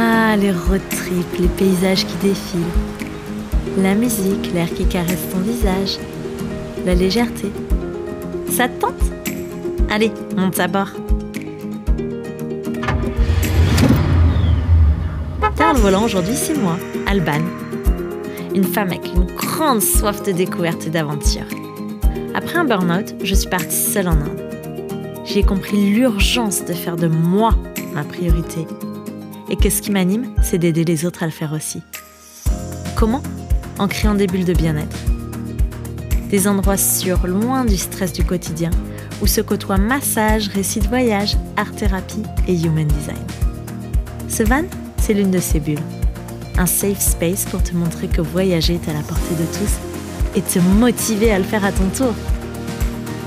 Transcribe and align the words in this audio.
Ah, 0.00 0.36
les 0.36 0.52
road 0.52 0.80
trips, 0.90 1.40
les 1.40 1.48
paysages 1.48 2.06
qui 2.06 2.14
défilent. 2.22 2.60
La 3.78 3.96
musique, 3.96 4.52
l'air 4.54 4.72
qui 4.72 4.86
caresse 4.86 5.28
ton 5.32 5.40
visage. 5.40 5.98
La 6.86 6.94
légèreté. 6.94 7.50
Ça 8.48 8.68
te 8.68 8.80
tente? 8.80 9.02
Allez, 9.90 10.12
monte 10.36 10.60
à 10.60 10.68
bord. 10.68 10.90
Derrière 15.56 15.74
le 15.74 15.80
volant 15.80 16.04
aujourd'hui, 16.04 16.36
c'est 16.36 16.56
moi, 16.56 16.76
Alban. 17.08 17.42
Une 18.54 18.62
femme 18.62 18.90
avec 18.90 19.04
une 19.12 19.26
grande 19.34 19.82
soif 19.82 20.22
de 20.22 20.30
découverte 20.30 20.86
et 20.86 20.90
d'aventure. 20.90 21.48
Après 22.36 22.56
un 22.56 22.64
burn-out, 22.64 23.16
je 23.24 23.34
suis 23.34 23.50
partie 23.50 23.74
seule 23.74 24.06
en 24.06 24.12
Inde. 24.12 24.44
J'ai 25.24 25.42
compris 25.42 25.90
l'urgence 25.90 26.64
de 26.64 26.72
faire 26.72 26.94
de 26.94 27.08
moi 27.08 27.56
ma 27.92 28.04
priorité. 28.04 28.64
Et 29.50 29.56
que 29.56 29.70
ce 29.70 29.80
qui 29.80 29.90
m'anime, 29.90 30.34
c'est 30.42 30.58
d'aider 30.58 30.84
les 30.84 31.06
autres 31.06 31.22
à 31.22 31.26
le 31.26 31.32
faire 31.32 31.52
aussi. 31.52 31.82
Comment? 32.96 33.22
En 33.78 33.88
créant 33.88 34.14
des 34.14 34.26
bulles 34.26 34.44
de 34.44 34.52
bien-être. 34.52 34.96
Des 36.30 36.46
endroits 36.46 36.76
sûrs, 36.76 37.26
loin 37.26 37.64
du 37.64 37.76
stress 37.76 38.12
du 38.12 38.24
quotidien, 38.24 38.70
où 39.22 39.26
se 39.26 39.40
côtoient 39.40 39.78
massage, 39.78 40.48
récits 40.48 40.80
de 40.80 40.88
voyage, 40.88 41.36
art-thérapie 41.56 42.22
et 42.46 42.54
human 42.54 42.86
design. 42.86 43.16
Ce 44.28 44.42
van, 44.42 44.64
c'est 45.00 45.14
l'une 45.14 45.30
de 45.30 45.38
ces 45.38 45.60
bulles. 45.60 45.78
Un 46.58 46.66
safe 46.66 47.00
space 47.00 47.44
pour 47.46 47.62
te 47.62 47.74
montrer 47.74 48.08
que 48.08 48.20
voyager 48.20 48.74
est 48.74 48.90
à 48.90 48.92
la 48.92 49.00
portée 49.00 49.34
de 49.34 49.44
tous 49.44 50.36
et 50.36 50.42
te 50.42 50.58
motiver 50.58 51.32
à 51.32 51.38
le 51.38 51.44
faire 51.44 51.64
à 51.64 51.72
ton 51.72 51.88
tour. 51.88 52.14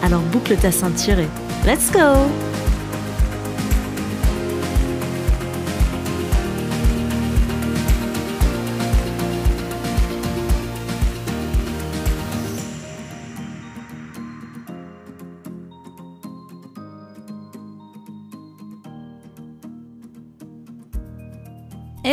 Alors 0.03 0.21
boucle 0.21 0.55
ta 0.57 0.71
ceinture 0.71 1.19
et 1.19 1.29
let's 1.65 1.91
go 1.91 2.50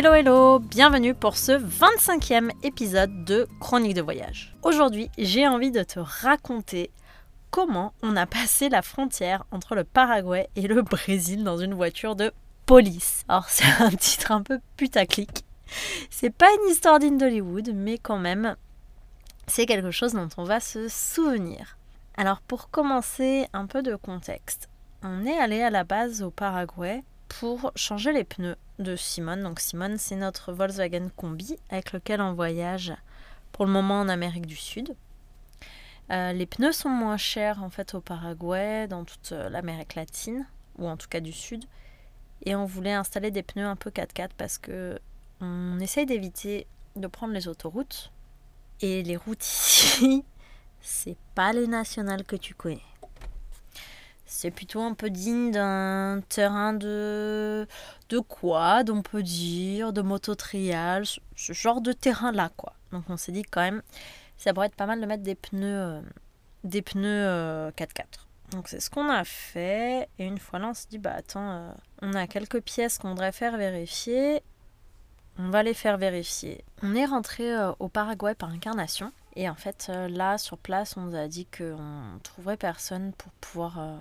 Hello 0.00 0.14
hello, 0.14 0.60
bienvenue 0.60 1.12
pour 1.12 1.36
ce 1.36 1.50
25e 1.50 2.52
épisode 2.62 3.24
de 3.24 3.48
Chronique 3.58 3.94
de 3.96 4.00
voyage. 4.00 4.54
Aujourd'hui, 4.62 5.10
j'ai 5.18 5.48
envie 5.48 5.72
de 5.72 5.82
te 5.82 5.98
raconter 5.98 6.92
comment 7.50 7.92
on 8.00 8.14
a 8.14 8.24
passé 8.24 8.69
la 8.69 8.82
frontière 8.82 9.44
entre 9.50 9.74
le 9.74 9.82
Paraguay 9.82 10.48
et 10.54 10.69
le 10.69 10.82
Brésil 10.82 11.42
dans 11.42 11.58
une 11.58 11.74
voiture 11.74 12.14
de 12.14 12.30
police. 12.64 13.24
Alors 13.26 13.46
c'est 13.48 13.82
un 13.82 13.91
titre 13.91 14.30
un 14.30 14.44
peu 14.44 14.60
putaclic. 14.76 15.44
C'est 16.10 16.30
pas 16.30 16.46
une 16.46 16.70
histoire 16.70 17.00
d'Hollywood, 17.00 17.72
mais 17.74 17.98
quand 17.98 18.19
même, 18.19 18.54
c'est 19.48 19.66
quelque 19.66 19.91
chose 19.91 20.12
dont 20.12 20.28
on 20.36 20.44
va 20.44 20.60
se 20.60 20.86
souvenir. 20.86 21.76
Alors 22.16 22.41
pour 22.41 22.70
commencer, 22.70 23.48
un 23.52 23.66
peu 23.66 23.82
de 23.82 23.96
contexte. 23.96 24.69
On 25.02 25.26
est 25.26 25.38
allé 25.41 25.60
à 25.60 25.70
la 25.70 25.82
base 25.82 26.22
au 26.22 26.30
Paraguay 26.30 27.02
pour 27.28 27.72
changer 27.76 28.12
les 28.12 28.24
pneus 28.24 28.56
de 28.78 28.96
Simone. 28.96 29.42
Donc 29.42 29.60
Simone, 29.60 29.98
c'est 29.98 30.16
notre 30.16 30.52
Volkswagen 30.52 31.08
Combi 31.16 31.56
avec 31.70 31.92
lequel 31.92 32.20
on 32.20 32.32
voyage 32.32 32.92
pour 33.52 33.66
le 33.66 33.72
moment 33.72 34.00
en 34.00 34.08
Amérique 34.08 34.46
du 34.46 34.56
Sud. 34.56 34.94
Euh, 36.10 36.32
les 36.32 36.46
pneus 36.46 36.72
sont 36.72 36.88
moins 36.88 37.18
chers 37.18 37.62
en 37.62 37.70
fait 37.70 37.94
au 37.94 38.00
Paraguay, 38.00 38.88
dans 38.88 39.04
toute 39.04 39.32
euh, 39.32 39.50
l'Amérique 39.50 39.94
latine, 39.94 40.46
ou 40.78 40.88
en 40.88 40.96
tout 40.96 41.08
cas 41.08 41.20
du 41.20 41.32
Sud. 41.32 41.64
Et 42.44 42.54
on 42.54 42.64
voulait 42.64 42.92
installer 42.92 43.30
des 43.30 43.42
pneus 43.42 43.66
un 43.66 43.76
peu 43.76 43.91
4x4 43.91 44.30
parce 44.36 44.58
que 44.58 44.98
on 45.41 45.78
essaye 45.80 46.06
d'éviter 46.06 46.66
de 46.97 47.06
prendre 47.06 47.34
les 47.34 47.48
autoroutes. 47.48 48.12
Et 48.80 49.03
les 49.03 49.16
routes 49.16 49.44
ici, 49.44 50.24
c'est 50.80 51.16
pas 51.34 51.53
les 51.53 51.66
nationales 51.66 52.24
que 52.24 52.36
tu 52.36 52.54
connais. 52.54 52.82
C'est 54.31 54.50
plutôt 54.50 54.83
un 54.83 54.93
peu 54.93 55.09
digne 55.09 55.50
d'un 55.50 56.21
terrain 56.28 56.75
de, 56.75 57.66
de 58.11 58.19
quad, 58.19 58.91
on 58.91 59.00
peut 59.00 59.22
dire, 59.22 59.94
de 59.94 60.03
moto-trial, 60.03 61.05
ce 61.34 61.53
genre 61.55 61.81
de 61.81 61.93
terrain-là, 61.93 62.50
quoi. 62.55 62.75
Donc 62.93 63.05
on 63.09 63.16
s'est 63.16 63.33
dit 63.33 63.43
quand 63.43 63.62
même, 63.62 63.83
ça 64.37 64.53
pourrait 64.53 64.66
être 64.66 64.75
pas 64.75 64.84
mal 64.84 65.00
de 65.00 65.06
mettre 65.06 65.22
des 65.22 65.34
pneus, 65.34 65.65
euh, 65.65 66.00
des 66.62 66.83
pneus 66.83 67.71
4x4. 67.71 68.00
Euh, 68.00 68.53
Donc 68.53 68.69
c'est 68.69 68.81
ce 68.81 68.91
qu'on 68.91 69.09
a 69.09 69.25
fait. 69.25 70.09
Et 70.19 70.27
une 70.27 70.39
fois 70.39 70.59
là, 70.59 70.69
on 70.69 70.75
s'est 70.75 70.89
dit, 70.91 70.99
bah 70.99 71.15
attends, 71.16 71.50
euh, 71.50 71.72
on 72.03 72.12
a 72.12 72.27
quelques 72.27 72.60
pièces 72.60 72.99
qu'on 72.99 73.10
voudrait 73.10 73.33
faire 73.33 73.56
vérifier. 73.56 74.43
On 75.39 75.49
va 75.49 75.62
les 75.62 75.75
faire 75.75 75.97
vérifier. 75.97 76.65
On 76.83 76.95
est 76.95 77.06
rentré 77.06 77.50
au 77.78 77.89
Paraguay 77.89 78.34
par 78.34 78.50
incarnation. 78.50 79.10
Et 79.38 79.49
en 79.49 79.54
fait, 79.54 79.87
euh, 79.88 80.09
là, 80.09 80.37
sur 80.37 80.59
place, 80.59 80.97
on 80.97 81.03
nous 81.03 81.15
a 81.15 81.28
dit 81.28 81.47
qu'on 81.47 82.15
ne 82.15 82.19
trouverait 82.25 82.56
personne 82.56 83.12
pour 83.12 83.31
pouvoir 83.34 83.78
euh, 83.78 83.97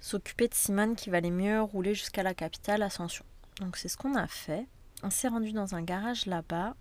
s'occuper 0.00 0.48
de 0.48 0.54
Simone 0.54 0.96
qui 0.96 1.08
valait 1.08 1.30
mieux 1.30 1.62
rouler 1.62 1.94
jusqu'à 1.94 2.24
la 2.24 2.34
capitale, 2.34 2.82
Ascension. 2.82 3.24
Donc 3.60 3.76
c'est 3.76 3.86
ce 3.86 3.96
qu'on 3.96 4.16
a 4.16 4.26
fait. 4.26 4.66
On 5.04 5.10
s'est 5.10 5.28
rendu 5.28 5.52
dans 5.52 5.76
un 5.76 5.82
garage 5.82 6.26
là-bas. 6.26 6.74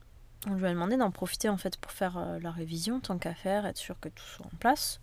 On 0.48 0.56
lui 0.56 0.66
a 0.66 0.72
demandé 0.72 0.98
d'en 0.98 1.12
profiter 1.12 1.48
en 1.48 1.58
fait 1.58 1.78
pour 1.78 1.92
faire 1.92 2.18
euh, 2.18 2.40
la 2.40 2.50
révision, 2.50 3.00
tant 3.02 3.20
qu'à 3.20 3.36
faire, 3.36 3.68
être 3.68 3.78
sûr 3.78 4.00
que 4.00 4.10
tout 4.10 4.26
soit 4.26 4.48
en 4.48 4.58
place. 4.58 5.00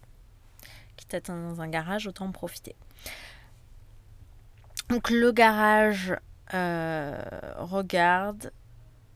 Quitte 0.97 1.15
à 1.15 1.19
être 1.19 1.29
dans 1.29 1.61
un 1.61 1.69
garage, 1.69 2.09
autant 2.09 2.27
en 2.27 2.33
profiter. 2.33 2.75
Donc 4.89 5.11
le 5.11 5.31
garage 5.31 6.17
regarde. 6.51 8.51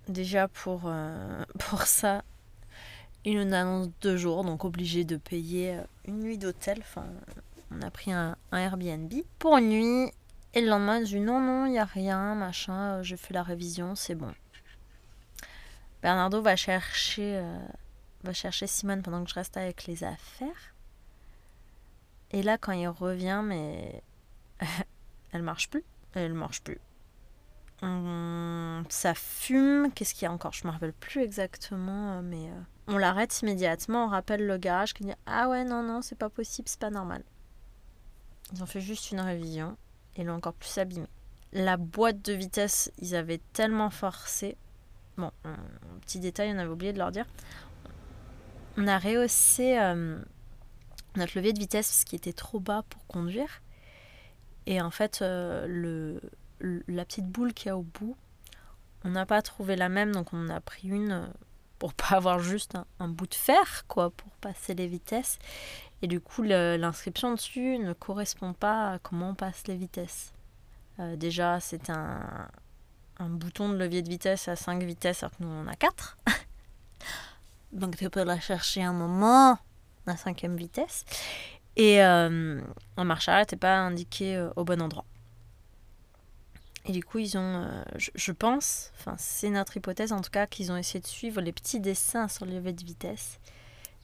Déjà 0.09 0.47
pour, 0.47 0.93
pour 1.59 1.83
ça, 1.83 2.23
il 3.25 3.37
nous 3.37 3.55
annonce 3.55 3.89
deux 4.01 4.17
jours, 4.17 4.45
donc 4.45 4.65
obligé 4.65 5.05
de 5.05 5.17
payer 5.17 5.77
euh, 5.77 5.85
une 6.07 6.21
nuit 6.21 6.39
d'hôtel. 6.39 6.79
Enfin, 6.81 7.07
on 7.71 7.81
a 7.83 7.91
pris 7.91 8.13
un, 8.13 8.37
Airbnb 8.53 9.13
pour 9.39 9.57
une 9.57 9.69
nuit. 9.69 10.13
Et 10.55 10.61
le 10.61 10.69
lendemain, 10.69 10.99
il 10.99 11.07
dit 11.07 11.21
non, 11.21 11.41
non, 11.41 11.67
il 11.67 11.73
n'y 11.73 11.79
a 11.79 11.85
rien, 11.85 12.35
machin, 12.35 12.99
euh, 12.99 13.03
je 13.03 13.17
fais 13.17 13.33
la 13.33 13.43
révision, 13.43 13.95
c'est 13.95 14.15
bon. 14.15 14.35
Bernardo 16.03 16.43
va 16.43 16.57
chercher, 16.57 17.37
euh, 17.37 17.59
va 18.25 18.33
chercher 18.33 18.67
Simone 18.67 19.03
pendant 19.03 19.23
que 19.23 19.31
je 19.31 19.35
reste 19.35 19.57
avec 19.57 19.87
les 19.87 20.03
affaires. 20.03 20.75
Et 22.33 22.43
là, 22.43 22.59
quand 22.59 22.73
il 22.73 22.89
revient, 22.89 23.43
mais 23.45 24.03
elle 25.33 25.43
marche 25.43 25.71
plus. 25.71 25.85
Elle 26.15 26.35
marche 26.35 26.63
plus. 26.63 26.79
Ça 28.89 29.15
fume. 29.15 29.91
Qu'est-ce 29.93 30.15
qu'il 30.15 30.25
y 30.25 30.27
a 30.27 30.33
encore? 30.33 30.53
Je 30.53 30.67
me 30.67 30.73
rappelle 30.73 30.93
plus 30.93 31.23
exactement, 31.23 32.23
mais 32.23 32.49
on 32.89 32.99
l'arrête 32.99 33.41
immédiatement, 33.43 34.07
on 34.07 34.09
rappelle 34.09 34.47
le 34.47 34.59
garage 34.59 34.95
qui 34.95 35.05
dit 35.05 35.13
Ah 35.27 35.49
ouais, 35.49 35.65
non, 35.65 35.83
non, 35.83 36.03
c'est 36.03 36.19
pas 36.19 36.29
possible, 36.29 36.69
c'est 36.69 36.81
pas 36.81 36.91
normal. 36.91 37.23
Ils 38.53 38.63
ont 38.63 38.67
fait 38.67 38.81
juste 38.81 39.11
une 39.13 39.21
révision 39.21 39.77
et 40.17 40.25
l'ont 40.25 40.35
encore 40.35 40.55
plus 40.55 40.77
abîmé. 40.79 41.07
La 41.53 41.77
boîte 41.77 42.23
de 42.23 42.33
vitesse, 42.33 42.91
ils 42.99 43.15
avaient 43.15 43.41
tellement 43.53 43.91
forcé. 43.91 44.57
Bon, 45.17 45.31
petit 46.01 46.19
détail, 46.19 46.53
on 46.55 46.59
avait 46.59 46.71
oublié 46.71 46.93
de 46.93 46.99
leur 46.99 47.13
dire. 47.13 47.27
On 48.77 48.87
a 48.89 48.99
rehaussé 48.99 49.79
euh, 49.79 50.19
notre 51.17 51.37
levier 51.37 51.53
de 51.53 51.59
vitesse 51.59 51.89
parce 51.89 52.05
qu'il 52.05 52.17
était 52.17 52.33
trop 52.33 52.59
bas 52.59 52.83
pour 52.89 53.07
conduire. 53.07 53.63
Et 54.67 54.81
en 54.81 54.91
fait, 54.91 55.21
euh, 55.23 56.19
la 56.61 57.05
petite 57.05 57.27
boule 57.27 57.53
qu'il 57.53 57.67
y 57.67 57.71
a 57.71 57.77
au 57.77 57.83
bout, 57.83 58.17
on 59.05 59.11
n'a 59.11 59.27
pas 59.27 59.43
trouvé 59.43 59.77
la 59.77 59.89
même, 59.89 60.13
donc 60.13 60.33
on 60.33 60.49
a 60.49 60.61
pris 60.61 60.89
une 60.89 61.29
pour 61.83 61.95
pas 61.95 62.15
avoir 62.15 62.39
juste 62.39 62.79
un, 63.01 63.09
bout 63.09 63.27
de 63.27 63.35
fer 63.35 63.83
quoi 63.89 64.11
pour 64.11 64.31
passer 64.35 64.73
les 64.73 64.87
vitesses. 64.87 65.41
Et 66.01 66.07
du 66.07 66.21
coup 66.21 66.45
l'inscription 66.45 67.35
dessus 67.35 67.77
ne 67.77 67.93
correspond 67.93 68.53
pas 68.53 68.93
à 68.93 68.99
comment 69.01 69.31
on 69.31 69.35
passe 69.35 69.67
les 69.67 69.75
vitesses. 69.75 70.33
Euh, 71.01 71.17
déjà 71.17 71.59
c'est 71.59 71.91
un, 71.91 72.49
un 73.19 73.29
bouton 73.29 73.69
de 73.69 73.75
levier 73.75 74.01
de 74.03 74.09
vitesse 74.09 74.47
à 74.47 74.55
5 74.55 74.81
vitesses 74.85 75.25
alors 75.25 75.37
que 75.37 75.43
nous 75.43 75.49
on 75.49 75.67
a 75.67 75.75
4 75.75 76.19
donc 77.73 77.97
tu 77.97 78.09
peux 78.09 78.23
la 78.23 78.39
chercher 78.39 78.85
un 78.85 78.93
moment 78.93 79.59
à 80.07 80.17
cinquième 80.17 80.57
vitesse. 80.57 81.05
Et 81.75 82.01
euh, 82.01 82.61
en 82.97 83.05
marche 83.05 83.27
arrière 83.29 83.47
t'es 83.47 83.57
pas 83.57 83.77
indiqué 83.77 84.37
euh, 84.37 84.51
au 84.55 84.63
bon 84.63 84.81
endroit 84.81 85.05
et 86.85 86.93
du 86.93 87.05
coup, 87.05 87.19
ils 87.19 87.39
ont, 87.39 87.63
euh, 87.63 87.83
je, 87.97 88.33
pense, 88.33 88.91
enfin 88.99 89.15
c'est 89.17 89.51
notre 89.51 89.77
hypothèse 89.77 90.13
en 90.13 90.21
tout 90.21 90.31
cas, 90.31 90.47
qu'ils 90.47 90.73
ont 90.73 90.77
essayé 90.77 91.01
de 91.01 91.07
suivre 91.07 91.41
les 91.41 91.53
petits 91.53 91.79
dessins 91.79 92.27
sur 92.27 92.45
le 92.45 92.55
levier 92.55 92.73
de 92.73 92.85
vitesse. 92.85 93.39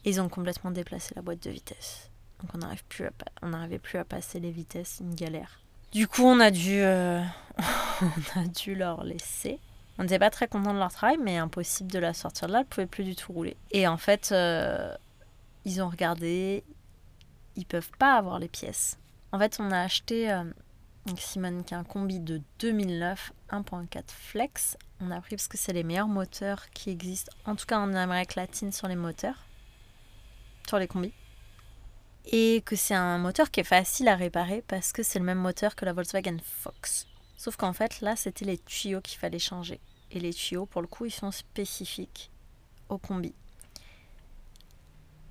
Et 0.05 0.11
ils 0.11 0.21
ont 0.21 0.29
complètement 0.29 0.71
déplacé 0.71 1.13
la 1.17 1.23
boîte 1.23 1.43
de 1.43 1.51
vitesse. 1.51 2.11
Donc 2.41 2.51
on 2.55 2.59
n'arrive 2.59 2.85
plus 2.85 3.07
à, 3.07 3.11
on 3.43 3.49
n'arrivait 3.49 3.81
plus 3.81 3.99
à 3.99 4.05
passer 4.05 4.39
les 4.39 4.53
vitesses, 4.53 4.99
une 5.01 5.15
galère. 5.15 5.61
Du 5.91 6.07
coup, 6.07 6.23
on 6.23 6.39
a 6.39 6.53
dû, 6.53 6.81
euh, 6.81 7.21
on 8.03 8.41
a 8.41 8.47
dû 8.47 8.77
leur 8.77 9.03
laisser. 9.03 9.59
On 9.99 10.03
n'était 10.03 10.21
pas 10.21 10.31
très 10.31 10.47
content 10.47 10.73
de 10.73 10.79
leur 10.79 10.93
travail, 10.93 11.19
mais 11.21 11.37
impossible 11.37 11.91
de 11.91 11.99
la 11.99 12.15
sortir 12.15 12.47
de 12.47 12.53
là. 12.53 12.61
Elle 12.61 12.67
pouvait 12.67 12.87
plus 12.87 13.03
du 13.03 13.17
tout 13.17 13.33
rouler. 13.33 13.57
Et 13.73 13.89
en 13.89 13.97
fait, 13.97 14.31
euh, 14.31 14.95
ils 15.65 15.83
ont 15.83 15.89
regardé. 15.89 16.63
Ils 17.57 17.67
peuvent 17.67 17.91
pas 17.99 18.15
avoir 18.15 18.39
les 18.39 18.47
pièces. 18.47 18.99
En 19.33 19.41
fait, 19.41 19.57
on 19.59 19.73
a 19.73 19.81
acheté 19.81 20.31
donc 21.09 21.21
Simone 21.21 21.65
qui 21.65 21.75
a 21.75 21.79
un 21.79 21.85
combi 21.85 22.21
de 22.21 22.43
2009 22.59 23.33
1.4 23.51 24.03
flex 24.09 24.77
On 25.01 25.11
a 25.11 25.17
appris 25.17 25.37
parce 25.37 25.49
que 25.49 25.57
c'est 25.57 25.73
les 25.73 25.83
meilleurs 25.83 26.09
moteurs 26.09 26.69
qui 26.71 26.91
existent, 26.91 27.33
en 27.47 27.57
tout 27.57 27.65
cas 27.67 27.79
en 27.79 27.95
Amérique 27.95 28.35
latine, 28.35 28.73
sur 28.73 28.89
les 28.89 28.97
moteurs, 28.97 29.47
sur 30.67 30.79
les 30.79 30.87
combis. 30.87 31.15
Et 32.27 32.63
que 32.67 32.77
c'est 32.77 32.95
un 32.95 33.17
moteur 33.17 33.51
qui 33.51 33.61
est 33.61 33.65
facile 33.65 34.09
à 34.09 34.17
réparer 34.17 34.63
parce 34.69 34.93
que 34.93 35.03
c'est 35.03 35.19
le 35.19 35.25
même 35.25 35.39
moteur 35.39 35.75
que 35.77 35.87
la 35.87 35.95
Volkswagen 35.95 36.37
Fox. 36.43 37.07
Sauf 37.39 37.57
qu'en 37.57 37.73
fait, 37.73 38.03
là, 38.03 38.17
c'était 38.17 38.45
les 38.45 38.59
tuyaux 38.59 39.01
qu'il 39.01 39.19
fallait 39.19 39.39
changer. 39.39 39.81
Et 40.11 40.21
les 40.21 40.35
tuyaux, 40.35 40.67
pour 40.67 40.83
le 40.83 40.89
coup, 40.89 41.07
ils 41.07 41.11
sont 41.11 41.31
spécifiques 41.31 42.31
au 42.91 42.99
combi. 42.99 43.33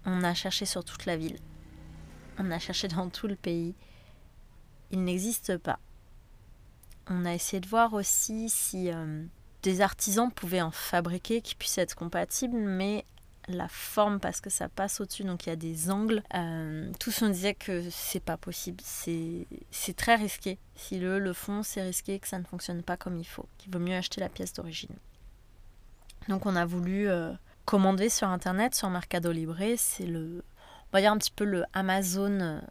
On 0.05 0.23
a 0.23 0.33
cherché 0.33 0.65
sur 0.65 0.83
toute 0.83 1.05
la 1.05 1.17
ville. 1.17 1.37
On 2.39 2.49
a 2.49 2.57
cherché 2.57 2.87
dans 2.87 3.09
tout 3.09 3.27
le 3.27 3.35
pays. 3.35 3.75
Il 4.91 5.03
n'existe 5.03 5.57
pas. 5.57 5.79
On 7.09 7.25
a 7.25 7.33
essayé 7.33 7.59
de 7.59 7.67
voir 7.67 7.93
aussi 7.93 8.49
si 8.49 8.91
euh, 8.91 9.23
des 9.63 9.81
artisans 9.81 10.31
pouvaient 10.31 10.61
en 10.61 10.71
fabriquer 10.71 11.41
qui 11.41 11.55
puissent 11.55 11.77
être 11.77 11.95
compatibles, 11.95 12.57
mais 12.57 13.05
la 13.47 13.69
forme 13.69 14.19
parce 14.19 14.41
que 14.41 14.49
ça 14.49 14.67
passe 14.67 14.99
au-dessus, 14.99 15.23
donc 15.23 15.45
il 15.45 15.49
y 15.49 15.51
a 15.53 15.55
des 15.55 15.89
angles. 15.89 16.21
Euh, 16.33 16.91
tous 16.99 17.21
on 17.21 17.29
disait 17.29 17.53
que 17.53 17.89
c'est 17.89 18.19
pas 18.19 18.35
possible, 18.35 18.83
c'est 18.83 19.95
très 19.95 20.15
risqué. 20.15 20.59
Si 20.75 20.99
le 20.99 21.19
le 21.19 21.33
font, 21.33 21.63
c'est 21.63 21.81
risqué 21.81 22.19
que 22.19 22.27
ça 22.27 22.39
ne 22.39 22.43
fonctionne 22.43 22.83
pas 22.83 22.97
comme 22.97 23.17
il 23.17 23.25
faut, 23.25 23.47
qu'il 23.57 23.71
vaut 23.71 23.79
mieux 23.79 23.95
acheter 23.95 24.19
la 24.19 24.29
pièce 24.29 24.51
d'origine. 24.53 24.95
Donc 26.27 26.45
on 26.45 26.57
a 26.57 26.65
voulu 26.65 27.07
euh, 27.07 27.31
commander 27.63 28.09
sur 28.09 28.27
internet, 28.27 28.75
sur 28.75 28.89
Mercado 28.89 29.31
Libre, 29.31 29.57
c'est 29.77 30.05
le, 30.05 30.43
on 30.91 30.97
va 30.97 30.99
dire 30.99 31.13
un 31.13 31.17
petit 31.17 31.31
peu 31.31 31.45
le 31.45 31.63
Amazon 31.71 32.61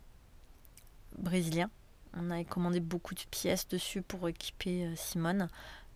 brésilien. 1.19 1.71
On 2.19 2.31
a 2.31 2.43
commandé 2.45 2.81
beaucoup 2.81 3.15
de 3.15 3.23
pièces 3.31 3.69
dessus 3.69 4.03
pour 4.03 4.29
équiper 4.29 4.89
Simone 4.97 5.49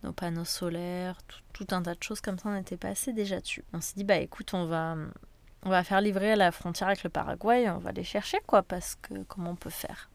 nos 0.03 0.13
panneaux 0.13 0.45
solaires, 0.45 1.17
tout, 1.53 1.67
un 1.71 1.81
tas 1.81 1.95
de 1.95 2.03
choses 2.03 2.21
comme 2.21 2.39
ça, 2.39 2.49
on 2.49 2.55
était 2.55 2.77
passé 2.77 3.13
déjà 3.13 3.39
dessus. 3.39 3.63
On 3.73 3.81
s'est 3.81 3.93
dit, 3.95 4.03
bah 4.03 4.17
écoute, 4.17 4.53
on 4.53 4.65
va, 4.65 4.95
on 5.63 5.69
va 5.69 5.83
faire 5.83 6.01
livrer 6.01 6.31
à 6.31 6.35
la 6.35 6.51
frontière 6.51 6.87
avec 6.87 7.03
le 7.03 7.09
Paraguay, 7.09 7.69
on 7.69 7.77
va 7.77 7.91
les 7.91 8.03
chercher, 8.03 8.39
quoi, 8.47 8.63
parce 8.63 8.95
que 8.95 9.23
comment 9.23 9.51
on 9.51 9.55
peut 9.55 9.69
faire? 9.69 10.09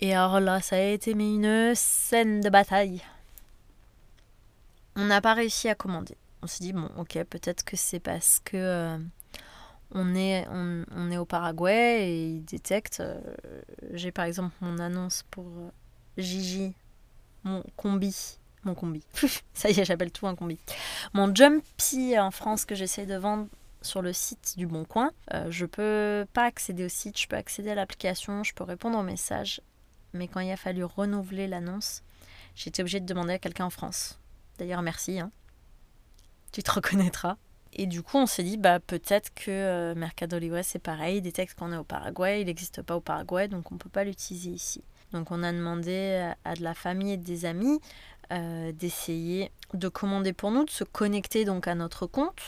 Et 0.00 0.14
alors 0.14 0.40
là, 0.40 0.60
ça 0.60 0.76
a 0.76 0.80
été 0.80 1.14
mais 1.14 1.34
une 1.34 1.74
scène 1.74 2.40
de 2.40 2.48
bataille. 2.48 3.02
On 4.94 5.04
n'a 5.04 5.20
pas 5.20 5.34
réussi 5.34 5.68
à 5.68 5.74
commander. 5.74 6.16
On 6.42 6.46
s'est 6.46 6.64
dit, 6.64 6.72
bon, 6.72 6.90
ok, 6.96 7.22
peut-être 7.24 7.64
que 7.64 7.76
c'est 7.76 8.00
parce 8.00 8.40
que 8.44 8.56
euh, 8.56 8.98
on, 9.92 10.14
est, 10.14 10.46
on, 10.50 11.10
est 11.10 11.16
au 11.16 11.24
Paraguay 11.24 12.08
et 12.08 12.28
ils 12.28 12.44
détectent. 12.44 13.00
Euh, 13.00 13.20
j'ai 13.92 14.12
par 14.12 14.24
exemple 14.24 14.54
mon 14.60 14.78
annonce 14.78 15.24
pour 15.30 15.46
euh, 15.46 15.70
Gigi, 16.18 16.74
mon 17.44 17.62
combi 17.76 18.38
mon 18.66 18.74
combi. 18.74 19.02
Ça 19.54 19.70
y 19.70 19.80
est, 19.80 19.84
j'appelle 19.84 20.10
tout 20.10 20.26
un 20.26 20.34
combi. 20.34 20.58
Mon 21.14 21.32
Jumpy 21.34 22.18
en 22.18 22.30
France 22.30 22.64
que 22.64 22.74
j'essaie 22.74 23.06
de 23.06 23.14
vendre 23.14 23.46
sur 23.80 24.02
le 24.02 24.12
site 24.12 24.54
du 24.56 24.66
Bon 24.66 24.84
Coin. 24.84 25.12
Euh, 25.32 25.46
je 25.50 25.64
peux 25.64 26.26
pas 26.32 26.44
accéder 26.44 26.84
au 26.84 26.88
site, 26.88 27.18
je 27.18 27.28
peux 27.28 27.36
accéder 27.36 27.70
à 27.70 27.74
l'application, 27.74 28.42
je 28.42 28.52
peux 28.52 28.64
répondre 28.64 28.98
aux 28.98 29.02
messages. 29.02 29.60
Mais 30.12 30.28
quand 30.28 30.40
il 30.40 30.50
a 30.50 30.56
fallu 30.56 30.84
renouveler 30.84 31.46
l'annonce, 31.46 32.02
j'étais 32.54 32.82
obligée 32.82 33.00
de 33.00 33.06
demander 33.06 33.34
à 33.34 33.38
quelqu'un 33.38 33.66
en 33.66 33.70
France. 33.70 34.18
D'ailleurs, 34.58 34.82
merci. 34.82 35.20
Hein. 35.20 35.30
Tu 36.52 36.62
te 36.62 36.70
reconnaîtras. 36.70 37.36
Et 37.78 37.86
du 37.86 38.02
coup, 38.02 38.16
on 38.16 38.26
s'est 38.26 38.42
dit, 38.42 38.56
bah, 38.56 38.80
peut-être 38.80 39.34
que 39.34 39.50
euh, 39.50 39.94
Mercado 39.94 40.38
c'est 40.62 40.78
pareil. 40.78 41.18
Il 41.18 41.22
détecte 41.22 41.58
qu'on 41.58 41.72
est 41.72 41.76
au 41.76 41.84
Paraguay. 41.84 42.40
Il 42.40 42.46
n'existe 42.46 42.80
pas 42.80 42.96
au 42.96 43.00
Paraguay, 43.00 43.48
donc 43.48 43.70
on 43.70 43.74
ne 43.74 43.78
peut 43.78 43.90
pas 43.90 44.02
l'utiliser 44.02 44.50
ici. 44.50 44.82
Donc 45.12 45.30
on 45.30 45.42
a 45.42 45.52
demandé 45.52 46.32
à 46.44 46.54
de 46.54 46.62
la 46.62 46.74
famille 46.74 47.12
et 47.12 47.16
des 47.16 47.44
amis 47.44 47.80
euh, 48.32 48.72
d'essayer 48.72 49.52
de 49.74 49.88
commander 49.88 50.32
pour 50.32 50.50
nous, 50.50 50.64
de 50.64 50.70
se 50.70 50.84
connecter 50.84 51.44
donc 51.44 51.68
à 51.68 51.74
notre 51.74 52.06
compte. 52.06 52.40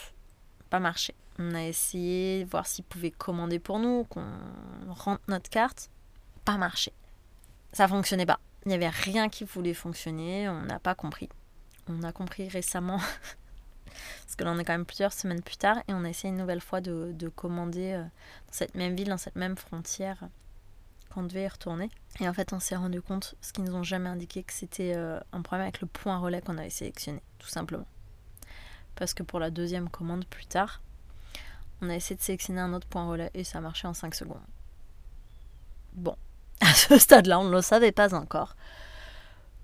Pas 0.70 0.80
marché. 0.80 1.14
On 1.38 1.54
a 1.54 1.62
essayé 1.62 2.44
de 2.44 2.50
voir 2.50 2.66
s'ils 2.66 2.84
pouvaient 2.84 3.12
commander 3.12 3.58
pour 3.58 3.78
nous, 3.78 4.04
qu'on 4.04 4.24
rentre 4.88 5.22
notre 5.28 5.50
carte. 5.50 5.90
Pas 6.44 6.56
marché. 6.56 6.92
Ça 7.72 7.86
fonctionnait 7.86 8.26
pas. 8.26 8.40
Il 8.64 8.70
n'y 8.70 8.74
avait 8.74 8.88
rien 8.88 9.28
qui 9.28 9.44
voulait 9.44 9.74
fonctionner. 9.74 10.48
On 10.48 10.62
n'a 10.62 10.78
pas 10.78 10.94
compris. 10.94 11.28
On 11.86 12.02
a 12.02 12.12
compris 12.12 12.48
récemment. 12.48 13.00
parce 14.22 14.36
que 14.36 14.44
là, 14.44 14.52
on 14.52 14.58
est 14.58 14.64
quand 14.64 14.72
même 14.72 14.86
plusieurs 14.86 15.12
semaines 15.12 15.42
plus 15.42 15.56
tard. 15.56 15.78
Et 15.88 15.94
on 15.94 16.04
a 16.04 16.08
essayé 16.08 16.30
une 16.32 16.38
nouvelle 16.38 16.60
fois 16.60 16.80
de, 16.80 17.12
de 17.12 17.28
commander 17.28 17.92
euh, 17.92 18.02
dans 18.02 18.52
cette 18.52 18.74
même 18.74 18.94
ville, 18.94 19.08
dans 19.08 19.18
cette 19.18 19.36
même 19.36 19.56
frontière 19.56 20.28
qu'on 21.10 21.22
devait 21.22 21.44
y 21.44 21.48
retourner. 21.48 21.90
Et 22.20 22.28
en 22.28 22.32
fait, 22.32 22.52
on 22.52 22.60
s'est 22.60 22.76
rendu 22.76 23.00
compte, 23.00 23.34
ce 23.40 23.52
qu'ils 23.52 23.64
nous 23.64 23.74
ont 23.74 23.82
jamais 23.82 24.08
indiqué, 24.08 24.42
que 24.42 24.52
c'était 24.52 24.94
euh, 24.94 25.18
un 25.32 25.42
problème 25.42 25.66
avec 25.66 25.80
le 25.80 25.86
point 25.86 26.18
relais 26.18 26.40
qu'on 26.42 26.58
avait 26.58 26.70
sélectionné, 26.70 27.22
tout 27.38 27.48
simplement. 27.48 27.86
Parce 28.94 29.14
que 29.14 29.22
pour 29.22 29.38
la 29.38 29.50
deuxième 29.50 29.88
commande 29.88 30.26
plus 30.26 30.46
tard, 30.46 30.82
on 31.80 31.88
a 31.88 31.94
essayé 31.94 32.16
de 32.16 32.22
sélectionner 32.22 32.60
un 32.60 32.72
autre 32.72 32.88
point 32.88 33.08
relais 33.08 33.30
et 33.34 33.44
ça 33.44 33.58
a 33.58 33.60
marché 33.60 33.86
en 33.86 33.94
5 33.94 34.14
secondes. 34.14 34.42
Bon, 35.92 36.16
à 36.60 36.74
ce 36.74 36.98
stade-là, 36.98 37.38
on 37.38 37.44
ne 37.44 37.52
le 37.52 37.62
savait 37.62 37.92
pas 37.92 38.14
encore. 38.14 38.56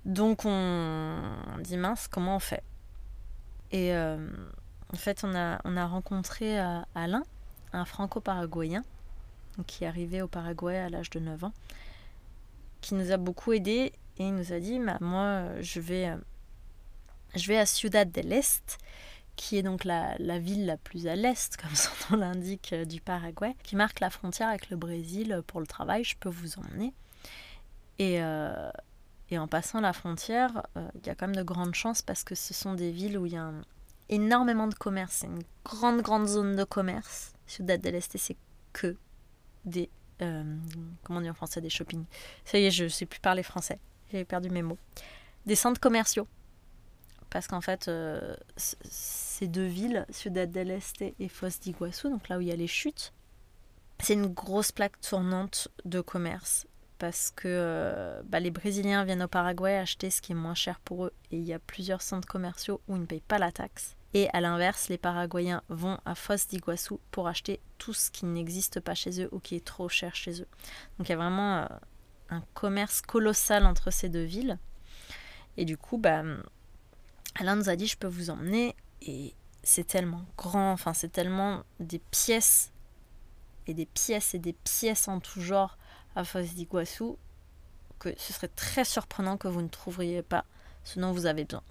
Donc 0.04 0.44
on 0.44 1.18
dit 1.60 1.76
mince, 1.76 2.08
comment 2.08 2.36
on 2.36 2.40
fait? 2.40 2.62
Et 3.70 3.94
euh, 3.94 4.28
en 4.92 4.96
fait, 4.96 5.24
on 5.24 5.34
a, 5.34 5.60
on 5.64 5.76
a 5.76 5.86
rencontré 5.86 6.60
euh, 6.60 6.80
Alain, 6.94 7.24
un 7.72 7.84
franco-paraguayen, 7.84 8.84
qui 9.66 9.84
est 9.84 9.86
arrivé 9.86 10.22
au 10.22 10.28
Paraguay 10.28 10.78
à 10.78 10.88
l'âge 10.88 11.10
de 11.10 11.20
9 11.20 11.44
ans, 11.44 11.52
qui 12.80 12.94
nous 12.94 13.12
a 13.12 13.16
beaucoup 13.16 13.52
aidé 13.52 13.92
et 14.18 14.28
il 14.28 14.34
nous 14.34 14.52
a 14.52 14.60
dit 14.60 14.78
bah, 14.78 14.98
Moi, 15.00 15.60
je 15.60 15.80
vais, 15.80 16.08
euh, 16.08 16.16
je 17.34 17.48
vais 17.48 17.58
à 17.58 17.66
Ciudad 17.66 18.10
del 18.10 18.32
Este, 18.32 18.78
qui 19.36 19.56
est 19.56 19.62
donc 19.62 19.84
la, 19.84 20.16
la 20.18 20.38
ville 20.38 20.66
la 20.66 20.76
plus 20.76 21.08
à 21.08 21.16
l'est, 21.16 21.56
comme 21.60 21.74
son 21.74 21.90
nom 22.10 22.20
l'indique, 22.20 22.74
du 22.74 23.00
Paraguay, 23.00 23.56
qui 23.64 23.76
marque 23.76 24.00
la 24.00 24.10
frontière 24.10 24.48
avec 24.48 24.70
le 24.70 24.76
Brésil 24.76 25.42
pour 25.46 25.60
le 25.60 25.66
travail. 25.66 26.04
Je 26.04 26.16
peux 26.18 26.28
vous 26.28 26.58
emmener. 26.58 26.92
Et, 27.98 28.20
et 29.30 29.38
en 29.38 29.48
passant 29.48 29.80
la 29.80 29.92
frontière, 29.92 30.66
il 30.76 31.06
y 31.06 31.10
a 31.10 31.14
quand 31.14 31.26
même 31.26 31.36
de 31.36 31.42
grandes 31.42 31.74
chances 31.74 32.02
parce 32.02 32.24
que 32.24 32.34
ce 32.34 32.52
sont 32.52 32.74
des 32.74 32.90
villes 32.90 33.18
où 33.18 33.26
il 33.26 33.32
y 33.32 33.36
a 33.36 33.50
énormément 34.08 34.66
de 34.66 34.74
commerce. 34.74 35.18
C'est 35.20 35.26
une 35.26 35.42
grande, 35.64 36.02
grande 36.02 36.26
zone 36.26 36.56
de 36.56 36.64
commerce. 36.64 37.32
Ciudad 37.46 37.80
del 37.80 37.94
Este, 37.94 38.18
c'est 38.18 38.36
que 38.72 38.96
des. 39.64 39.90
Euh, 40.22 40.56
comment 41.02 41.18
on 41.18 41.22
dit 41.22 41.30
en 41.30 41.34
français 41.34 41.60
Des 41.60 41.70
shopping. 41.70 42.04
Ça 42.44 42.58
y 42.58 42.66
est, 42.66 42.70
je 42.70 42.84
ne 42.84 42.88
sais 42.88 43.06
plus 43.06 43.20
parler 43.20 43.42
français. 43.42 43.78
J'ai 44.12 44.24
perdu 44.24 44.50
mes 44.50 44.62
mots. 44.62 44.78
Des 45.46 45.56
centres 45.56 45.80
commerciaux. 45.80 46.28
Parce 47.30 47.48
qu'en 47.48 47.60
fait, 47.60 47.88
euh, 47.88 48.36
ces 48.56 49.48
deux 49.48 49.66
villes, 49.66 50.06
Ciudad 50.10 50.50
del 50.50 50.70
Este 50.70 51.02
et 51.02 51.28
Foz 51.28 51.58
d'Iguaçu, 51.58 52.08
donc 52.08 52.28
là 52.28 52.38
où 52.38 52.40
il 52.40 52.46
y 52.46 52.52
a 52.52 52.56
les 52.56 52.68
chutes, 52.68 53.12
c'est 53.98 54.14
une 54.14 54.28
grosse 54.28 54.70
plaque 54.70 55.00
tournante 55.00 55.68
de 55.84 56.00
commerce. 56.00 56.66
Parce 57.04 57.30
que 57.36 57.48
euh, 57.48 58.22
bah, 58.24 58.40
les 58.40 58.50
Brésiliens 58.50 59.04
viennent 59.04 59.24
au 59.24 59.28
Paraguay 59.28 59.76
acheter 59.76 60.08
ce 60.08 60.22
qui 60.22 60.32
est 60.32 60.34
moins 60.34 60.54
cher 60.54 60.80
pour 60.80 61.04
eux. 61.04 61.12
Et 61.30 61.36
il 61.36 61.44
y 61.44 61.52
a 61.52 61.58
plusieurs 61.58 62.00
centres 62.00 62.26
commerciaux 62.26 62.80
où 62.88 62.96
ils 62.96 63.02
ne 63.02 63.04
payent 63.04 63.20
pas 63.20 63.36
la 63.36 63.52
taxe. 63.52 63.94
Et 64.14 64.30
à 64.32 64.40
l'inverse, 64.40 64.88
les 64.88 64.96
Paraguayens 64.96 65.60
vont 65.68 65.98
à 66.06 66.14
Foz 66.14 66.46
d'Iguaçu 66.46 66.94
pour 67.10 67.28
acheter 67.28 67.60
tout 67.76 67.92
ce 67.92 68.10
qui 68.10 68.24
n'existe 68.24 68.80
pas 68.80 68.94
chez 68.94 69.20
eux 69.20 69.28
ou 69.32 69.38
qui 69.38 69.54
est 69.54 69.64
trop 69.66 69.86
cher 69.90 70.14
chez 70.14 70.40
eux. 70.40 70.48
Donc 70.96 71.10
il 71.10 71.10
y 71.10 71.12
a 71.12 71.18
vraiment 71.18 71.58
euh, 71.58 71.66
un 72.30 72.42
commerce 72.54 73.02
colossal 73.02 73.66
entre 73.66 73.90
ces 73.90 74.08
deux 74.08 74.24
villes. 74.24 74.58
Et 75.58 75.66
du 75.66 75.76
coup, 75.76 75.98
bah, 75.98 76.22
Alain 77.38 77.56
nous 77.56 77.68
a 77.68 77.76
dit 77.76 77.86
je 77.86 77.98
peux 77.98 78.08
vous 78.08 78.30
emmener. 78.30 78.74
Et 79.02 79.34
c'est 79.62 79.86
tellement 79.86 80.24
grand, 80.38 80.72
enfin 80.72 80.94
c'est 80.94 81.12
tellement 81.12 81.64
des 81.80 81.98
pièces 81.98 82.72
et 83.66 83.74
des 83.74 83.84
pièces 83.84 84.32
et 84.32 84.38
des 84.38 84.54
pièces 84.54 85.06
en 85.06 85.20
tout 85.20 85.42
genre 85.42 85.76
à 86.14 86.24
Foz 86.24 86.54
d'Iguaçu 86.54 87.04
que 87.98 88.10
ce 88.16 88.32
serait 88.32 88.48
très 88.48 88.84
surprenant 88.84 89.36
que 89.36 89.48
vous 89.48 89.62
ne 89.62 89.68
trouveriez 89.68 90.22
pas 90.22 90.44
ce 90.82 91.00
dont 91.00 91.12
vous 91.12 91.26
avez 91.26 91.44
besoin. 91.44 91.62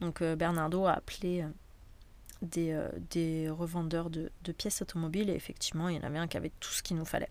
Donc 0.00 0.22
euh, 0.22 0.36
Bernardo 0.36 0.86
a 0.86 0.92
appelé 0.92 1.42
euh, 1.42 1.48
des, 2.42 2.72
euh, 2.72 2.88
des 3.10 3.48
revendeurs 3.50 4.10
de, 4.10 4.30
pièces 4.56 4.82
automobiles 4.82 5.30
et 5.30 5.34
effectivement 5.34 5.88
il 5.88 5.96
y 5.96 5.98
en 5.98 6.02
avait 6.02 6.18
un 6.18 6.28
qui 6.28 6.36
avait 6.36 6.52
tout 6.60 6.70
ce 6.70 6.82
qu'il 6.82 6.96
nous 6.96 7.04
fallait. 7.04 7.30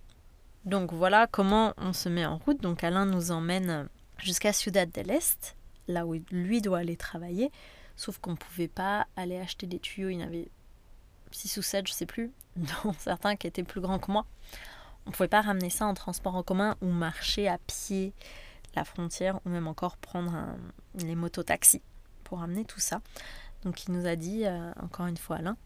Donc 0.65 0.93
voilà 0.93 1.27
comment 1.27 1.73
on 1.77 1.93
se 1.93 2.09
met 2.09 2.25
en 2.25 2.37
route. 2.37 2.61
Donc 2.61 2.83
Alain 2.83 3.05
nous 3.05 3.31
emmène 3.31 3.87
jusqu'à 4.17 4.53
Ciudad 4.53 4.89
del 4.91 5.11
Este, 5.11 5.55
là 5.87 6.05
où 6.05 6.15
lui 6.31 6.61
doit 6.61 6.79
aller 6.79 6.97
travailler, 6.97 7.51
sauf 7.95 8.17
qu'on 8.19 8.31
ne 8.31 8.37
pouvait 8.37 8.67
pas 8.67 9.07
aller 9.15 9.37
acheter 9.37 9.67
des 9.67 9.79
tuyaux, 9.79 10.09
il 10.09 10.19
y 10.19 10.23
en 10.23 10.27
avait 10.27 10.49
6 11.31 11.57
ou 11.57 11.61
7, 11.61 11.87
je 11.87 11.93
sais 11.93 12.05
plus, 12.05 12.31
dont 12.55 12.93
certains 12.97 13.35
qui 13.35 13.47
étaient 13.47 13.63
plus 13.63 13.81
grands 13.81 13.99
que 13.99 14.11
moi. 14.11 14.25
On 15.09 15.11
ne 15.11 15.15
pouvait 15.15 15.27
pas 15.27 15.41
ramener 15.41 15.71
ça 15.71 15.87
en 15.87 15.95
transport 15.95 16.35
en 16.35 16.43
commun 16.43 16.75
ou 16.81 16.85
marcher 16.85 17.47
à 17.47 17.57
pied 17.57 18.13
la 18.75 18.83
frontière 18.83 19.39
ou 19.43 19.49
même 19.49 19.65
encore 19.65 19.97
prendre 19.97 20.35
un, 20.35 20.55
les 20.93 21.15
mototaxis 21.15 21.81
pour 22.23 22.41
ramener 22.41 22.63
tout 22.63 22.79
ça. 22.79 23.01
Donc 23.63 23.85
il 23.85 23.93
nous 23.93 24.05
a 24.05 24.15
dit, 24.15 24.45
euh, 24.45 24.71
encore 24.79 25.07
une 25.07 25.17
fois 25.17 25.37
Alain, 25.37 25.57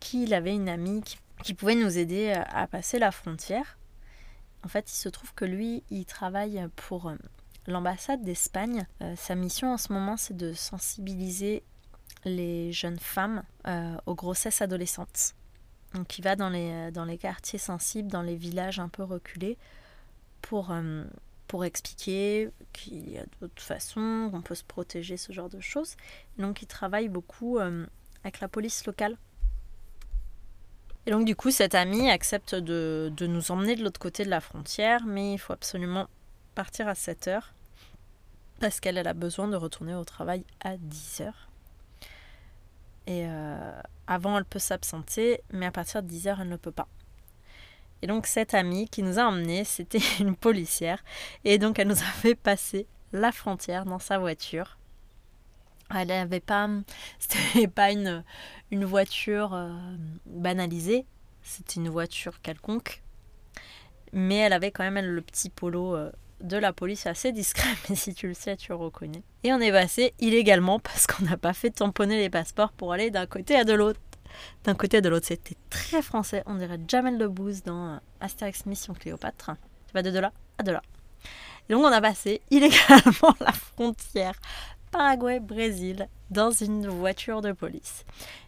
qu'il 0.00 0.32
avait 0.32 0.54
une 0.54 0.70
amie 0.70 1.02
qui, 1.42 1.52
pouvait 1.52 1.74
nous 1.74 1.98
aider 1.98 2.32
euh, 2.34 2.42
à 2.48 2.66
passer 2.66 2.98
la 2.98 3.12
frontière. 3.12 3.76
En 4.64 4.68
fait, 4.68 4.90
il 4.90 4.96
se 4.96 5.10
trouve 5.10 5.34
que 5.34 5.44
lui, 5.44 5.84
il 5.90 6.06
travaille 6.06 6.66
pour 6.74 7.10
euh, 7.10 7.16
l'ambassade 7.66 8.22
d'Espagne. 8.22 8.86
sa 9.16 9.34
mission 9.34 9.70
en 9.70 9.76
ce 9.76 9.92
moment, 9.92 10.16
c'est 10.16 10.34
de 10.34 10.54
sensibiliser 10.54 11.62
les 12.24 12.72
jeunes 12.72 12.98
femmes 12.98 13.42
aux 14.06 14.14
grossesses 14.14 14.62
adolescentes. 14.62 15.34
Donc 15.94 16.18
il 16.18 16.22
va 16.22 16.36
dans 16.36 16.50
les, 16.50 16.90
dans 16.92 17.04
les 17.04 17.18
quartiers 17.18 17.58
sensibles, 17.58 18.10
dans 18.10 18.22
les 18.22 18.36
villages 18.36 18.78
un 18.78 18.88
peu 18.88 19.02
reculés, 19.02 19.56
pour, 20.42 20.72
pour 21.46 21.64
expliquer 21.64 22.50
qu'il 22.72 23.10
y 23.10 23.18
a 23.18 23.24
d'autres 23.40 23.62
façons, 23.62 24.28
qu'on 24.30 24.42
peut 24.42 24.54
se 24.54 24.64
protéger, 24.64 25.16
ce 25.16 25.32
genre 25.32 25.48
de 25.48 25.60
choses. 25.60 25.96
donc 26.36 26.62
il 26.62 26.66
travaille 26.66 27.08
beaucoup 27.08 27.58
avec 27.58 28.40
la 28.40 28.48
police 28.48 28.84
locale. 28.86 29.16
Et 31.06 31.10
donc 31.10 31.24
du 31.24 31.34
coup, 31.34 31.50
cette 31.50 31.74
amie 31.74 32.10
accepte 32.10 32.54
de, 32.54 33.10
de 33.16 33.26
nous 33.26 33.50
emmener 33.50 33.76
de 33.76 33.82
l'autre 33.82 33.98
côté 33.98 34.24
de 34.24 34.30
la 34.30 34.42
frontière, 34.42 35.06
mais 35.06 35.32
il 35.32 35.38
faut 35.38 35.54
absolument 35.54 36.06
partir 36.54 36.86
à 36.86 36.94
7 36.94 37.28
heures 37.28 37.54
parce 38.60 38.80
qu'elle 38.80 38.98
a 38.98 39.14
besoin 39.14 39.48
de 39.48 39.56
retourner 39.56 39.94
au 39.94 40.04
travail 40.04 40.44
à 40.60 40.76
10 40.76 41.20
heures. 41.22 41.47
Et 43.08 43.24
euh, 43.24 43.80
avant, 44.06 44.36
elle 44.36 44.44
peut 44.44 44.58
s'absenter, 44.58 45.40
mais 45.50 45.64
à 45.64 45.72
partir 45.72 46.02
de 46.02 46.08
10 46.08 46.28
heures, 46.28 46.40
elle 46.42 46.50
ne 46.50 46.56
peut 46.56 46.70
pas. 46.70 46.88
Et 48.02 48.06
donc 48.06 48.26
cette 48.26 48.52
amie 48.52 48.86
qui 48.86 49.02
nous 49.02 49.18
a 49.18 49.22
emmenés, 49.22 49.64
c'était 49.64 50.02
une 50.20 50.36
policière. 50.36 51.02
Et 51.44 51.56
donc 51.56 51.78
elle 51.78 51.88
nous 51.88 52.02
a 52.02 52.12
fait 52.20 52.34
passer 52.34 52.86
la 53.12 53.32
frontière 53.32 53.86
dans 53.86 53.98
sa 53.98 54.18
voiture. 54.18 54.76
Elle 55.94 56.08
n'avait 56.08 56.40
pas, 56.40 56.68
c'était 57.18 57.66
pas 57.66 57.90
une, 57.90 58.22
une 58.70 58.84
voiture 58.84 59.54
euh, 59.54 59.72
banalisée, 60.26 61.06
c'était 61.42 61.76
une 61.76 61.88
voiture 61.88 62.42
quelconque. 62.42 63.02
Mais 64.12 64.36
elle 64.36 64.52
avait 64.52 64.70
quand 64.70 64.84
même 64.90 65.04
le 65.04 65.22
petit 65.22 65.48
polo 65.48 65.96
euh, 65.96 66.12
de 66.40 66.56
la 66.56 66.72
police 66.72 67.06
assez 67.06 67.32
discret, 67.32 67.68
mais 67.88 67.96
si 67.96 68.14
tu 68.14 68.28
le 68.28 68.34
sais, 68.34 68.56
tu 68.56 68.72
reconnais. 68.72 69.22
Et 69.44 69.52
on 69.52 69.60
est 69.60 69.72
passé 69.72 70.14
illégalement 70.20 70.78
parce 70.78 71.06
qu'on 71.06 71.24
n'a 71.24 71.36
pas 71.36 71.52
fait 71.52 71.70
tamponner 71.70 72.18
les 72.18 72.30
passeports 72.30 72.72
pour 72.72 72.92
aller 72.92 73.10
d'un 73.10 73.26
côté 73.26 73.56
à 73.56 73.64
de 73.64 73.72
l'autre. 73.72 74.00
D'un 74.64 74.74
côté 74.74 74.98
à 74.98 75.00
de 75.00 75.08
l'autre, 75.08 75.26
c'était 75.26 75.56
très 75.70 76.02
français. 76.02 76.42
On 76.46 76.54
dirait 76.54 76.78
Jamel 76.86 77.18
Debbouze 77.18 77.62
dans 77.62 77.94
euh, 77.94 77.98
Astérix 78.20 78.66
Mission 78.66 78.94
Cléopâtre. 78.94 79.52
Tu 79.86 79.94
vas 79.94 80.02
de 80.02 80.18
là 80.18 80.32
à 80.58 80.62
de 80.62 80.72
là. 80.72 80.82
Et 81.68 81.72
donc 81.72 81.82
on 81.82 81.92
a 81.92 82.00
passé 82.00 82.40
illégalement 82.50 83.34
la 83.40 83.52
frontière 83.52 84.38
Paraguay-Brésil 84.90 86.08
dans 86.30 86.50
une 86.50 86.88
voiture 86.88 87.40
de 87.40 87.52
police. 87.52 88.04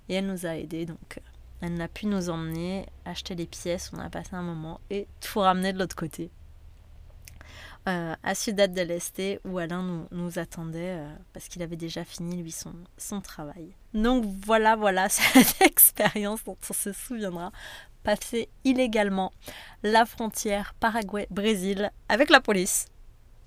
Et 0.08 0.14
elle 0.14 0.26
nous 0.26 0.46
a 0.46 0.56
aidés, 0.56 0.86
donc 0.86 1.18
euh, 1.18 1.20
elle 1.62 1.80
a 1.80 1.88
pu 1.88 2.06
nous 2.06 2.30
emmener, 2.30 2.86
acheter 3.04 3.34
les 3.34 3.46
pièces, 3.46 3.90
on 3.94 3.98
a 3.98 4.10
passé 4.10 4.30
un 4.32 4.42
moment 4.42 4.80
et 4.90 5.06
tout 5.20 5.40
ramener 5.40 5.72
de 5.72 5.78
l'autre 5.78 5.96
côté. 5.96 6.30
Euh, 7.90 8.14
à 8.22 8.34
Ciudad 8.36 8.72
del 8.72 8.92
Este 8.92 9.40
où 9.44 9.58
Alain 9.58 10.06
nous, 10.12 10.38
attendait 10.38 10.98
euh, 10.98 11.08
parce 11.32 11.48
qu'il 11.48 11.60
avait 11.60 11.76
déjà 11.76 12.04
fini 12.04 12.40
lui 12.40 12.52
son, 12.52 12.72
son 12.96 13.20
travail. 13.20 13.74
Donc 13.94 14.24
voilà, 14.44 14.76
voilà 14.76 15.08
cette 15.08 15.60
expérience 15.62 16.44
dont 16.44 16.56
on 16.68 16.72
se 16.72 16.92
souviendra. 16.92 17.50
Passer 18.04 18.48
illégalement 18.64 19.32
la 19.82 20.06
frontière 20.06 20.74
Paraguay-Brésil 20.78 21.90
avec 22.08 22.30
la 22.30 22.40
police. 22.40 22.86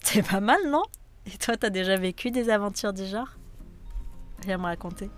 C'est 0.04 0.28
pas 0.28 0.42
mal, 0.42 0.60
non? 0.68 0.84
Et 1.26 1.38
toi, 1.38 1.56
t'as 1.56 1.70
déjà 1.70 1.96
vécu 1.96 2.30
des 2.30 2.50
aventures 2.50 2.92
du 2.92 3.06
genre? 3.06 3.38
Viens 4.46 4.58
me 4.58 4.64
raconter. 4.64 5.10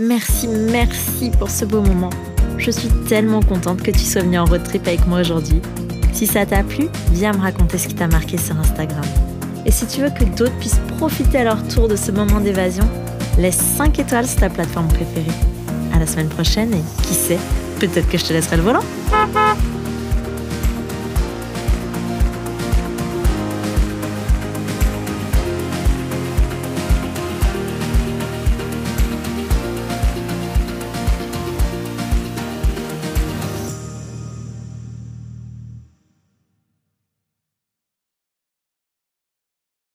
Merci, 0.00 0.48
merci 0.48 1.30
pour 1.38 1.50
ce 1.50 1.66
beau 1.66 1.82
moment. 1.82 2.08
Je 2.56 2.70
suis 2.70 2.88
tellement 3.06 3.42
contente 3.42 3.82
que 3.82 3.90
tu 3.90 3.98
sois 3.98 4.22
venu 4.22 4.38
en 4.38 4.46
road 4.46 4.62
trip 4.62 4.86
avec 4.86 5.06
moi 5.06 5.20
aujourd'hui. 5.20 5.60
Si 6.14 6.26
ça 6.26 6.46
t'a 6.46 6.62
plu, 6.62 6.86
viens 7.12 7.32
me 7.34 7.40
raconter 7.40 7.76
ce 7.76 7.86
qui 7.86 7.94
t'a 7.94 8.08
marqué 8.08 8.38
sur 8.38 8.58
Instagram. 8.58 9.04
Et 9.66 9.70
si 9.70 9.86
tu 9.86 10.00
veux 10.00 10.08
que 10.08 10.24
d'autres 10.24 10.56
puissent 10.56 10.80
profiter 10.96 11.36
à 11.36 11.44
leur 11.44 11.68
tour 11.68 11.86
de 11.86 11.96
ce 11.96 12.12
moment 12.12 12.40
d'évasion, 12.40 12.88
laisse 13.36 13.60
5 13.76 13.98
étoiles 13.98 14.26
sur 14.26 14.40
ta 14.40 14.48
plateforme 14.48 14.88
préférée. 14.88 15.36
À 15.92 15.98
la 15.98 16.06
semaine 16.06 16.28
prochaine 16.28 16.72
et 16.72 17.02
qui 17.02 17.12
sait, 17.12 17.38
peut-être 17.78 18.08
que 18.08 18.16
je 18.16 18.24
te 18.24 18.32
laisserai 18.32 18.56
le 18.56 18.62
volant. 18.62 18.84